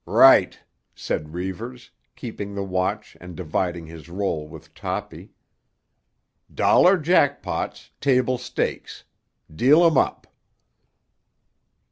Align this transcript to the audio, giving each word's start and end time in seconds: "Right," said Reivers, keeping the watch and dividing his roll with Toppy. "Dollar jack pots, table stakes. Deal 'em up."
"Right," 0.07 0.59
said 0.95 1.35
Reivers, 1.35 1.91
keeping 2.15 2.55
the 2.55 2.63
watch 2.63 3.15
and 3.21 3.37
dividing 3.37 3.85
his 3.85 4.09
roll 4.09 4.47
with 4.47 4.73
Toppy. 4.73 5.31
"Dollar 6.51 6.97
jack 6.97 7.43
pots, 7.43 7.91
table 8.01 8.39
stakes. 8.39 9.03
Deal 9.55 9.85
'em 9.85 9.99
up." 9.99 10.25